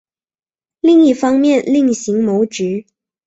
[0.79, 2.87] 另一方面另行谋职